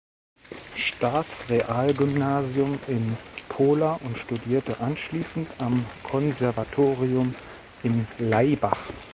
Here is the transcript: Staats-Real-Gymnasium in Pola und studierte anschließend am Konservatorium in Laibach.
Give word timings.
Staats-Real-Gymnasium 0.75 2.79
in 2.87 3.15
Pola 3.49 3.99
und 4.03 4.17
studierte 4.17 4.79
anschließend 4.79 5.47
am 5.59 5.85
Konservatorium 6.01 7.35
in 7.83 8.07
Laibach. 8.17 8.89